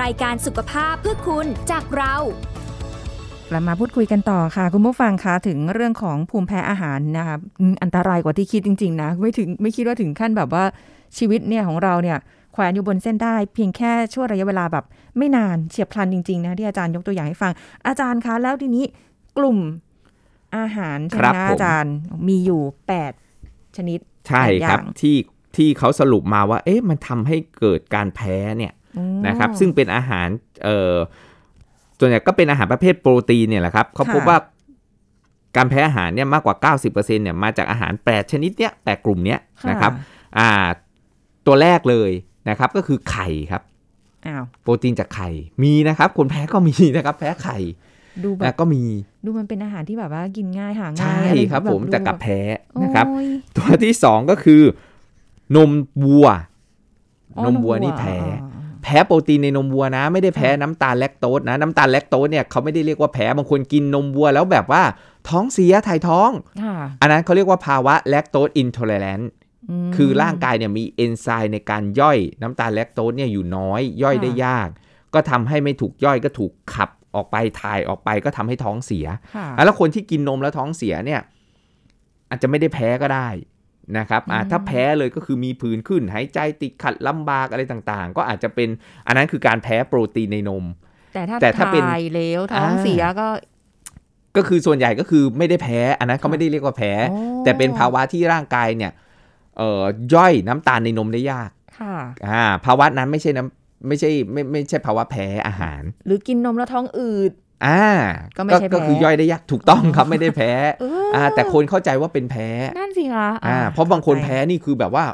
[0.00, 2.14] รายการสุขภาพเพื่อคุณจากเรา
[3.50, 10.64] กลับมาพูดคุยกันต่อค่ะ คุณผู้ฟังคะถึงเรื่องของภูมิแพ้อาหารนะคะอืมอันตรายกว่าที่คิดจริง ๆ นะ ไม่ถึงไม่คิดว่าถึงขั้นแบบว่า
[11.18, 12.18] ชีวิตเนี่ยของเราเนี่ย
[12.52, 14.84] แขวนอยู่บนเส้นได้เพียงแค่ช่วงระยะเวลาแบบ
[15.18, 17.52] ไม่นานเฉียบพลันจริง ๆ นะที่อาจารย์ยกตัวอย่างให้ฟัง
[17.86, 18.84] อาจารย์คะ แล้วทีนี้
[19.38, 19.58] กลุ่ม
[20.56, 21.94] อาหารใช่ไหมครับคะผมอาจารย์
[22.28, 22.62] มีอยู่
[23.18, 25.16] 8 ชนิดใช่แปดอครัย่าบงที่
[25.56, 30.28] ที่เขาสรุปมาว่า เอ๊ะมันทำให้เกิดการแพ้เนี่ยอืมนะครับ ซึ่งเป็นอาหาร
[30.64, 30.96] เอ่อ
[31.98, 34.38] ส่วนใหญ่ก็เป็นอาหารประเภทโปรตีนเนี่ยแหละครับเขาค่ะพบว่า
[35.56, 39.40] การแพ้อาหารเนี่ยมากกว่า 90%เนี่ยมาจากอาหาร8ชนิดเนี้ยแปดกลุ่มเนี้ย
[39.70, 39.92] นะครับ
[40.38, 40.50] อ่า
[41.46, 42.10] ตัวแรกเลย
[42.48, 43.62] นะครับก็คือไข่ครับ
[44.26, 45.30] อ้าวโปรตีนจากไข่
[45.62, 47.58] มีนะครับ คนแพ้ก็มีนะครับ แพ้ไข่
[48.24, 48.82] ดูแบนะบก็มี
[49.24, 52.38] ดูมันเป็นอาหารที่แบบว่ากินง่ายหาง่ายใช่อะไรครับผมแต่กลับดูแพ้
[52.82, 54.62] นะครับโอ้ยตัวที่สองก็คือ
[55.54, 55.70] นม
[56.04, 56.28] วัว
[57.36, 64.82] อ๋อนมวัวนี่แพ้อ๋อแพ้โปรตีนในนมวัวนะ ไม่ได้แพ้น้ำตาลแลคโตสนะ น้ำตาลแลคโตสเนี่ยเขาไม่ได้เรียกว่าแพ้บางคนกินนมวัว แล้วแบบว่า
[65.28, 66.30] ท้องเสียถ่ายท้อง
[66.62, 69.22] ค่ะอันนั้นเขาเรียกว่าภาวะ lactose intolerance
[69.96, 74.68] คือร่างกายเนี่ยมีเอนไซม์ในการย่อยน้ำตาลแลคโตสเนี่ยอยู่น้อยย่อยได้ค่ะยาก
[75.14, 79.06] ก็ทำให้ไม่ถูกย่อยก็ถูกขับออกไปถ่ายออกไปก็ทำให้ท้องเสีย
[79.36, 81.20] ค่ะอะแล้วคนที่กินนมแล้วท้องเสียเนี่ย
[82.30, 83.28] อาจจะไม่ได้แพ้ก็ได้
[83.98, 88.68] นะครับอะอืมถ้าแพ้เลยก็คือมีผื่นขึ้น หายใจติดขัดลำบากอะไรต่างๆ ก็อาจจะเป็น
[89.06, 90.64] อันนั้นคือการแพ้โปรตีนในนม
[91.14, 93.28] แต่ถ้าแต่ถ้าเป็นถ่ายเหลวท้องอ่าเสียก็
[94.36, 98.92] ก็คือส่วนใหญ่ก็คือไม่ได้แพ้ อันนั้นเขาไม่ได้เรียกว่าแพ้โอ้แต่เป็นภาวะที่ร่างกายเนี่ย
[99.56, 101.96] เอ่อย่อยน้ำตาลในนมได้ยากค่ะ
[102.28, 107.32] อ่าภาวะนั้นไม่ใช่น้ำไม่ใช่ไม่ไม่ใช่ภาวะแพ้อาหาร หรือกินนมแล้วท้องอืด
[107.64, 107.82] อ่า
[108.36, 115.04] ก็ไม่ใช่ก็คืแพ้อย่อยได้ยากถูกต้องครับไม่ได้แพ้เอออ่าแต่คนเข้าใจว่าเป็นแพ้นั่นสิคะอ่าเพราะบางคนแพ้นี่คือแบบว่า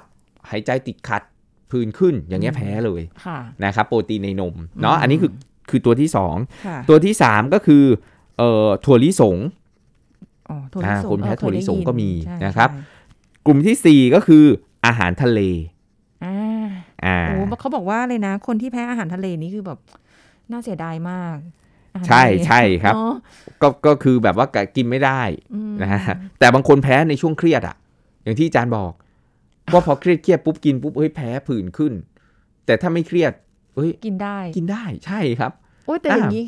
[0.50, 1.22] หายใจติดขัด
[1.70, 5.32] ผื่นขึ้นอย่างเงี้ยแพ้เลยค่ะนะครับโปรตีนในนมเนาะอืมอันนี้คือ
[5.70, 7.84] คือตัวที่สองค่ะตัวที่สามก็คือ
[8.38, 9.36] เอ่อถั่วลิสง
[10.48, 12.80] อ๋อถั่วลิอ่าสงคนแพ้เออถั่วลิสงเคยได้ยินก็มีใช่นะครับใช่
[13.46, 14.44] กลุ่มที่สี่ก็คือ
[14.86, 15.40] อาหารทะเล
[16.24, 16.66] อ่า
[17.04, 19.78] อ่าโอ้เขาบอกว่าเลยนะ คนที่แพ้อาหารทะเลนี่คือแบบ
[20.50, 21.61] น่าเสียดายมากอาหาร
[22.08, 23.14] ใช่ทะเลใช่ครับเนอะ
[23.62, 25.22] ก็ก็คือแบบว่ากินไม่ได้
[25.54, 27.76] อืมนะฮะแต่บางคนแพ้ในช่วงเครียดอะ
[28.24, 28.92] อย่างที่อาจารย์บอก
[29.72, 31.92] ว่าพอเครียดเครียดปุ๊บกินปุ๊บเฮ้ยแพ้ผื่นขึ้น
[32.66, 33.32] แต่ถ้าไม่เครียด
[33.74, 35.52] เฮ้ยกินได้กินได้ใช่ครับ
[35.86, 36.44] โอ้ยแต่อ่าอย่างนี้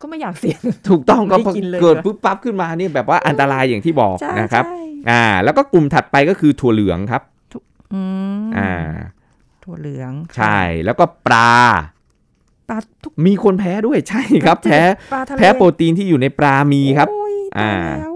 [0.00, 7.22] ก็ไม่อยากเสี่ยงถูกต้องก็ไม่พอกินเลยเกิดนะปุ๊บปั๊บขึ้นมานี่แบบว่าอันตรายอย่างที่บอกใช่นะครับใช่อ่า แล้วก็กลุ่มถัดไปก็คือถั่วเหลืองครับ
[7.94, 8.02] อื
[8.40, 8.72] มอ่า
[9.64, 11.50] ถั่วเหลือง ใช่แล้วก็ปลา
[12.70, 18.14] ปลาทุกมีคนแพ้ด้วยใช่ครับ แพ้ปลาทะเลแพ้โปรตีนที่อยู่ในปลามีครับโอ้ยอ่าตายแล้ว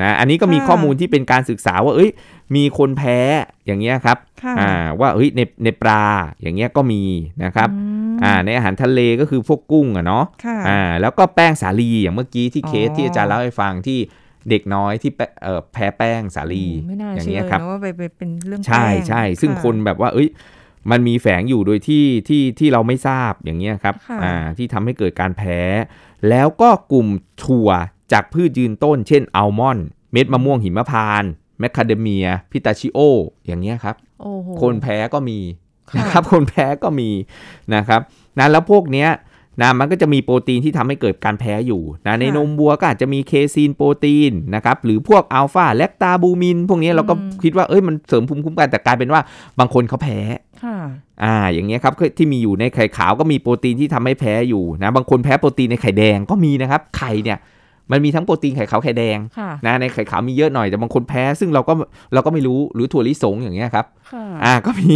[0.00, 2.10] นะอันนี้ก็มีค่ะข้อมูลที่เป็นการศึกษาว่า เอ้ย
[2.56, 3.18] มีคนแพ้
[3.66, 6.02] อย่างเงี้ยครับค่ะอ่าว่าเฮ้ยในในปลา
[6.40, 7.02] อย่างเงี้ยก็มี
[7.44, 13.98] นะครับอืมอ่าในอาหารทะเลก็คือพวกกุ้งอะเนาะค่ะอ่าแล้วก็แป้งสาลีอย่างเมื่อกี้ที่อ๋อเคสที่อาจารย์เล่าให้ฟังที่
[14.50, 20.28] เด็กน้อยที่แพ้เอ่อแพ้แป้งสาลีโอ้ไม่น่าเชื่ออย่างเงี้ยครับนะว่าไปไปเป็นเรื่องใช่แป้งใช่ซึ่งะคนแบบว่า เอ้ย
[20.90, 25.58] มันมีแฝงอยู่โดยที่ที่ที่เราไม่ทราบอย่างเงี้ยครับค่ะอ่าที่ทำให้เกิดการแพ้
[26.28, 27.08] แล้วก็กลุ่ม
[27.44, 27.70] ถั่ว
[28.12, 32.98] จากพืชยืนต้น เช่นอัลมอนด์เม็ดมะม่วงหิมพานต์แมคคาเดเมีย พิสตาชิโอ
[33.46, 35.38] อย่างเงี้ยครับโอ้โหคนแพ้ก็มี
[35.90, 37.10] ค่ะนะครับคนแพ้ก็มี
[37.74, 38.00] นะครับ
[38.38, 39.10] นะแล้วพวกเนี้ย
[39.62, 49.20] นะมันก็จะมีโปรตีนที่ทำให้เกิดการแพ้อยู่นะในนมวัวก็อาจจะมีเคซีนโปรตีนนะครับหรือพวกอัลฟาแลคตาบูมิน พวกเนี้ยเราก็คิดว่าเอ้ยมันเสริมภูมิคุ้มกันแต่กลายเป็นว่า
[49.58, 50.18] บางคนเขาแพ้
[50.64, 50.78] ค่ะ
[51.24, 57.38] อ่าอย่างเงี้ยครับที่มีอยู่ในไข่ขาวก็มีโปรตีนที่ทำให้แพ้อยู่นะบางคนแพ้โปรตีนในไข่แดงก็มีนะครับไข่เนี่ย
[57.92, 61.72] มันมีทั้งโปรตีนไข่ขาวไข่แดงค่ะนะในไข่ขาวมีเยอะหน่อยแต่บางคนแพ้ ซึ่งเราก็
[62.14, 64.90] เราก็ไม่รู้หรือถั่วลิสงอย่างเงี้ยครับค่ะอ่าก็มี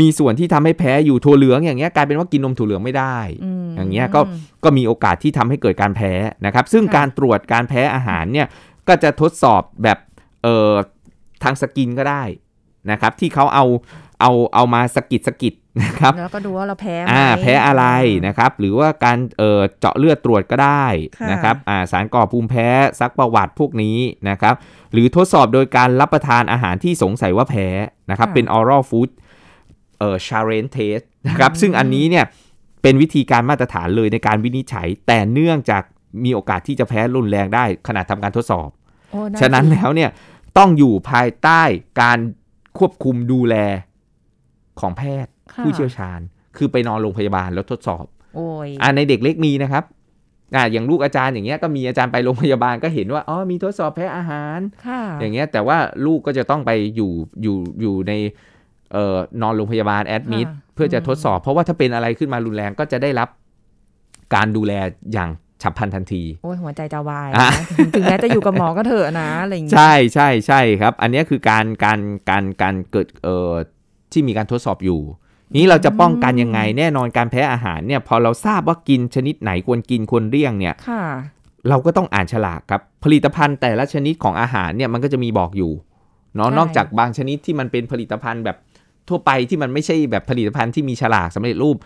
[0.00, 3.16] มีส่วนที่ทำให้แพ้อยู่ถั่วเหลืองอย่างเงี้ยกลายเป็นว่ากินนมถั่วเหลืองไม่ได้
[3.66, 4.20] มอย่างเงี้ยก็
[4.64, 6.12] ก็มีโอกาสที่ทำให้เกิดการแพ้
[6.46, 8.46] นะครับซึ่งค่ะการตรวจการแพ้อาหารเนี่ย
[8.88, 9.98] ก็จะทดสอบแบบ
[10.42, 10.72] เอ่อ
[11.42, 12.22] ทางสกินก็ได้
[12.90, 13.64] นะครับที่เขาเอา
[14.24, 17.84] เอาเอามาสกิดสกิดนะครับแล้วก็ดูว่าเราแพ้ไหมอ่าแพ้อะไร
[18.26, 20.86] นะครับ หรือว่าการเอ่อเจาะเลือดตรวจก็ได้
[21.18, 22.68] ค่ะนะครับอ่าสารก่อภูมิแพ้
[23.00, 23.98] ซักประวัติพวกนี้
[24.30, 24.54] นะครับ
[24.92, 27.68] หรือทดสอบโดยการรับประทานอาหารที่สงสัยว่าแพ้
[28.10, 29.10] นะครับ เป็น oral food
[29.98, 32.24] เอ่อ challenge test นะครับ ซึ่งอันนี้เนี่ย
[32.82, 35.82] เป็นวิธีการมาตรฐานเลยในการวินิจฉัย แต่เนื่องจาก
[36.24, 38.68] มีโอกาสที่จะแพ้รุนแรงได้ขณะทำการทดสอบ
[39.12, 40.10] โอ้าฉะนั้นแล้วเนี่ย
[40.58, 41.62] ต้องอยู่ภายใต้
[42.02, 42.18] การ
[42.78, 43.56] ควบคุมดูแล
[44.80, 46.20] ของแพทย์ค่ะผู้เชี่ยวชาญ
[46.56, 49.84] คือไปนอนโรงพยาบาลแล้วทดสอบโอ้ยอ่าในเด็กเล็กมีนะครับ
[50.54, 58.12] อ่าอย่างลูกอาจารย์อย่างเงี้ยก็มีอาจารย์ไปโรงพยาบาลก็เห็นว่าอ๋อมีทดสอบแพ้อาหารค่ะอย่างเงี้ยแต่ว่าลูกก็จะต้องไปอยู่อยู่อยู่ใน
[58.92, 63.28] เอ่อนอนโรงพยาบาลแอดมิดค่ะเพื่อจะทดสอบ เพราะว่าถ้าเป็นอะไรขึ้นมารุนแรงก็จะได้รับ
[64.34, 64.72] การดูแล
[65.12, 65.30] อย่าง
[65.62, 67.52] ฉับพลันทันที โอ้ยหัวใจจะวายอะนะ
[67.94, 73.52] ถึงแม้จะอยู่กับหมอก็เถอะนะอะไรอย่างเงี้ยใช่ใช่ใช่ครับ อันเนี้ยคือการการการการเกิดเอ่อ
[74.14, 75.00] ที่มีการทดสอบอยู่
[75.56, 81.02] นี้เราจะป้องกันยังไงแน่นอนการแพ้อาหารเนี่ย พอเราทราบว่ากินชนิดไหนควรกินควรเลี่ยงเนี่ยค่ะ
[81.68, 85.72] เราก็ต้องอ่านฉลากครับ ผลิตภัณฑ์แต่ละชนิดของอาหารเนี่ยมันก็จะมีบอกอยู่
[86.36, 88.56] เนาะใช่นอกจากบางชนิดที่มันเป็นผลิตภัณฑ์แบบ
[89.08, 91.76] ทั่วไปที่มันไม่ใช่แบบผลิตภัณฑ์ที่มีฉลากสำเร็จรูป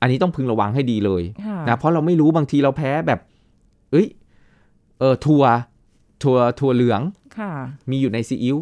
[0.00, 3.20] อันนี้ต้องพึงระวังให้ดีเลยค่ะนะเพราะเราไม่รู้บางทีเราแพ้แบบ
[3.90, 4.06] เอ้ย
[4.98, 5.44] เออถั่ว
[6.22, 7.00] ถั่วถั่วเหลือง
[7.38, 7.50] ค่ะ
[7.90, 8.56] มีอยู่ในซีอิ๊ว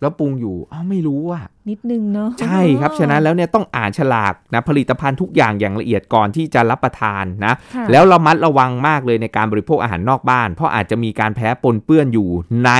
[0.00, 12.28] แล้วปรุงอยู่อ้าวไม่รู้อะนิดนึงเนาะใช่ครับ ฉะนั้นแล้วเนี่ยต้องอ่านฉลากนะผลิตภัณฑ์ทุกอย่างอย่างละเอียดก่อนที่จะรับประทานนะค่ะแล้วเรามัดระวังมากเลยในการบริโภคอาหารนอกบ้าน เพราะอาจจะมีการแพ้ปนเปื้อนอยู่
[12.64, 12.70] ใน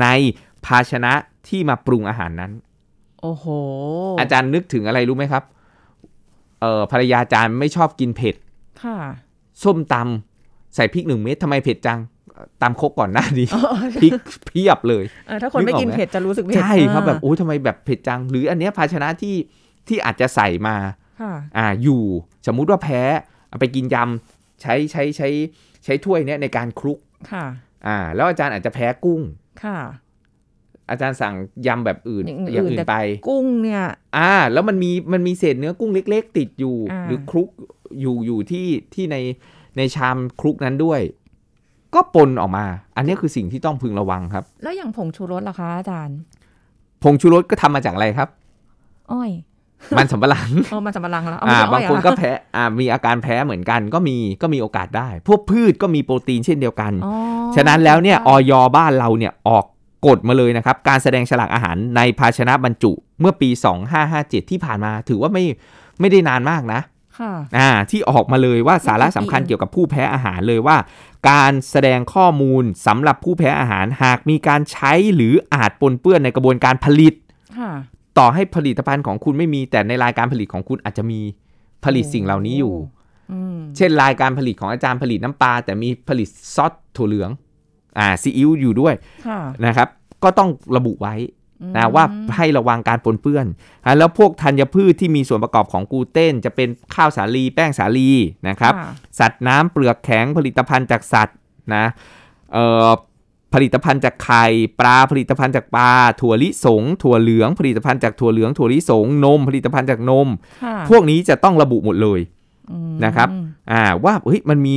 [0.00, 0.06] ใน
[0.66, 1.12] ภาชนะ
[1.48, 2.52] ที่มาปรุงอาหารนั้น
[3.20, 3.46] โอ้โห
[4.20, 5.44] อาจารย์นึกถึงอะไรรู้ไหมครับ
[6.60, 8.34] เอ่อภรรยาอาจารย์ไม่ชอบกินเผ็ด
[8.82, 8.96] ค่ะ
[9.62, 12.00] ส้มตำใส่พริกหนึ่งเม็ดทำไมเผ็ดจัง
[12.62, 14.12] ตำครกก่อนหน้านี้เออพริก
[14.46, 19.36] เพียบเลยเออถ้าคนไม่กินนึกออกไหมเผ็ดจะรู้สึกเผ็ดใช่ครับอ่าแบบโอ้ยทำไมแบบเผ็ดจัง หรืออันเนี้ยภาชนะที่
[19.88, 20.76] ที่อาจจะใส่มา
[21.20, 22.02] ค่ะอ่าอยู่
[22.46, 23.02] สมมุติว่าแพ้
[23.48, 25.28] เอาไปกินยำใช้ใช้ใช้
[25.84, 26.98] ใช้ถ้วยเนี้ยในการคลุก
[27.32, 27.44] ค่ะ
[27.86, 29.20] อ่า แล้วอาจารย์อาจจะแพ้กุ้ง
[29.64, 29.78] ค่ะ
[30.90, 31.34] อาจารย์สั่ง
[31.66, 32.96] ยำแบบอื่นอย่างอื่นอย่างอื่นแต่ไป
[33.28, 33.84] กุ้งเนี่ย
[34.16, 37.48] อ่า แล้วมันมีมันมีเศษเนื้อกุ้งเล็ก ๆ ติดอยู่อ่าหรือคลุก
[38.00, 39.16] อยู่อยู่ที่ที่ใน
[39.76, 41.00] ในชามคลุกนั้นด้วย
[41.94, 42.64] ก็ปนออกมา
[42.96, 46.18] อันเนี้ยคือสิ่งที่ต้องพึงระวังครับ แล้วอย่างผงชูรสล่ะคะอาจารย์
[47.02, 48.28] ผงชูรสก็ทำมาจากอะไรครับ
[49.12, 49.30] อ้อย
[49.98, 57.14] มันสำปะหลังเออมันสำปะหลังแล้วอ่าไม่ใช่อ้บางอยคนเหรอก็แพ้อ่ามีอาการแพ้เหมือนกัน ก็มีก็มีโอกาสได้ พวกพืชก็มีโปรตีนเช่นเดียวกันอ๋อ
[57.56, 59.64] ฉะนั้นแล้วเนี่ยออยบ้านเราเนี่ยออก
[60.06, 63.48] กฎมาเลยนะครับ การแสดงฉลากอาหารในภาชนะบรรจุเมื่อปี
[64.00, 65.44] 2557 ที่ผ่านมา ถือว่าไม่
[66.00, 66.80] ไม่ได้นานมากนะ
[67.18, 70.76] ค่ะอ่าที่ออกมาเลยว่าสาระสำคัญเกี่ยวกับผู้แพ้อาหารเลยว่า
[71.30, 77.14] การแสดงข้อมูลสำหรับผู้แพ้อาหารหากมีการใช้หรืออาจปนเปื้อนในกระบวนการผลิต
[77.58, 77.70] ค่ะ
[78.18, 81.20] ต่อให้ผลิตภัณฑ์ของคุณไม่มีแต่ในรายการผลิตของคุณอาจจะมี
[81.84, 82.74] ผลิตสิ่งเหล่านี้อยู่
[83.32, 87.30] อืมเช่นรายการผลิตของอาจารย์ผลิตน้ำปลาแต่มีผลิตซอสถั่วเหลือง
[87.98, 88.94] อ่าซีอิ๊วอยู่ด้วย
[89.26, 89.88] ค่ะนะครับ
[90.24, 91.43] ก็ต้องระบุไว้อืม
[91.76, 92.04] นะว่า
[92.36, 93.46] ให้ระวังการปนเปื้อน
[93.84, 98.10] อะแล้วพวกธัญพืชที่มีส่วนประกอบของกลูเตน จะเป็นข้าวสาลีแป้งสาลี
[98.48, 101.36] นะครับค่ะสัตว์น้ำเปลือกแข็งผลิตภัณฑ์จากสัตว์
[101.74, 101.84] นะ
[102.52, 102.88] เอ่อ
[103.54, 104.44] ผลิตภัณฑ์จากไข่
[104.80, 105.90] ปลาผลิตภัณฑ์จากปลา
[106.20, 110.28] ถั่วลิสง ถั่วเหลือง ผลิตภัณฑ์จากถั่วเหลืองถั่วลิสงนม ผลิตภัณฑ์จากนม
[110.64, 112.20] ค่ะพวกนี้จะต้องระบุหมดเลย
[112.70, 113.28] อืมนะครับ
[113.72, 114.74] อ่าว่าเฮ้ยมันมี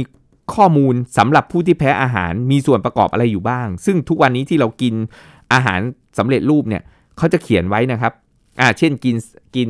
[0.56, 4.94] ข้อมูลสำหรับผู้ที่แพ้อาหารมีส่วนประกอบอะไรอยู่บ้าง ซึ่งทุกวันนี้ที่เรากิน
[5.54, 5.80] อาหาร
[6.18, 6.84] สำเร็จรูปเนี่ย
[7.18, 8.14] เขาจะเขียนไว้นะครับ
[8.62, 9.16] อ่าเช่นกิน
[9.56, 9.70] กิน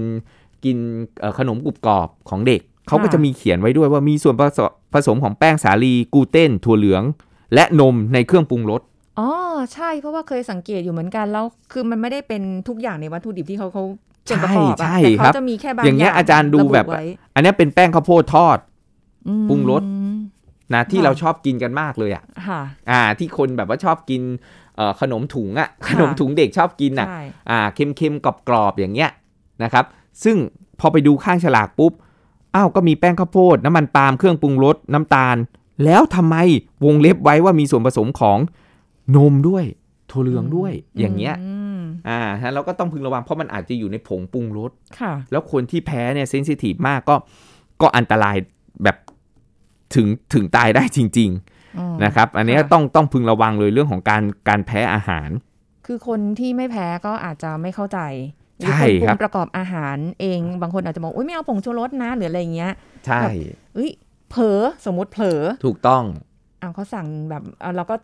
[0.64, 0.78] กิน
[1.20, 7.04] เอ่อขนมกรุบกรอบของเด็กเขาก็จะมีเขียนไว้ด้วยว่ามีส่วนผสมผสมของแป้งสาลีกลูเตนถั่วเหลือง
[7.54, 8.82] และนมในเครื่องปรุงรส
[9.20, 9.30] อ๋อ
[9.74, 13.84] ใช่เพราะว่าเคยสังเกตอยู่เหมือนกันแล้ว คือมันไม่ได้เป็นทุกอย่างในวัตถุดิบที่เขาเขา
[14.28, 18.58] ส่วนประกอบอะใช่แต่ครัเขาบจะมีแค่บางอย่างเงี้ยอาจารย์ดูแบบะไว้อันเนี้ยเป็นแป้งข้าวโพดทอด
[19.28, 19.84] อืมปรุงรส
[20.74, 22.62] นะที่ค่ะเราชอบกินกันมากเลยอะค่ะ
[22.92, 24.22] อ่า ที่คนแบบว่าชอบกิน
[24.67, 24.67] เอ่อ
[25.02, 29.10] ขนมถุงอะขนมถุงเด็กชอบกินอะใช่อ่าเค็มๆกรอบๆอย่างเงี้ย
[29.64, 29.86] นะครับ
[30.24, 30.38] ซึ่ง
[30.80, 31.92] พอไปดูข้างฉลากปุ๊บ
[32.56, 35.38] อ้าวก็มีแป้งข้าวโพดน้ำมันปาล์มเครื่องปรุงรสน้ำตาล
[35.86, 36.36] แล้วทำไม
[36.86, 38.38] วงเล็บไว้ว่ามีส่วนผสมของ
[39.16, 39.66] นมด้วย
[40.12, 41.36] ถั่วเหลืองด้วยอย่างเงี้ย
[41.78, 47.16] มอ่าฮะเราก็ต้องพึงระวังเพราะมันอาจจะอยู่ในผงปรุงรสค่ะ แล้วคนที่แพ้เนี่ยเซนซิทีฟมากก็
[47.82, 48.36] ก็อันตราย
[48.84, 48.98] แบบ
[49.96, 51.57] ถึงถึงตายได้จริงอืมๆ
[52.04, 55.30] นะครับ อันเนี้ยค่ะต้องต้องพึงระวังเลยเรื่องของการการแพ้อาหาร
[55.86, 58.00] คือคนที่ไม่แพ้ก็อาจจะไม่เข้าใจ
[58.60, 62.74] หรือใช่คนปรุครับงประกอบอาหารเองบางคนอาจจะบอกอุ้ยไม่เอาผงชูรสนะหรืออะไรอย่างเงี้ย
[63.06, 63.22] ใช่
[63.76, 63.92] เอ้ย
[64.30, 66.04] เผลอสมมติเผลอถูกต้อง
[66.60, 67.96] เอาเขาสั่งแบบเอาเราก็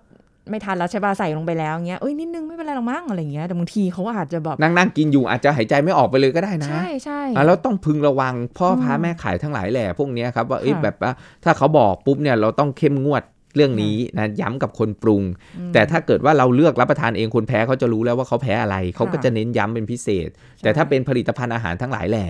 [0.49, 11.11] ไม่ทันแล้วใช่ป่ะใส่ลงไปแล้วเงี้ยเอ้ยนิดนึงไม่เป็นไรหรอกมั้งอะไรเงี้ยแต่บางทีเขาอาจจะแบบนั่งนั่งกินอยู่อาจจะหายใจไม่ออกไปเลยก็ได้นะ ใช่ใช่อะแล้วต้องพึงระวังพ่ออืมพ้าแม่ขายทั้งหลายแหล่พวกเนี้ยครับว่าเอ้ยค่ะแบบว่า
[11.43, 13.23] ถ้าเขาบอกปุ๊บเนี่ยเราต้องเข้มงวด
[13.55, 15.23] เรื่องนี้นะย้ำกับคนปรุง
[15.57, 20.29] อืมแต่ถ้าเกิดว่าเราเลือกรับประทานเองคนแพ้เขาจะรู้แล้วว่าเขาแพ้อะไร เขาก็ค่ะจะเน้นย้ำเป็นพิเศษ
[20.63, 22.25] แต่ถ้าเป็นผลิตภัณฑ์อาหารทั้งหลายแหล่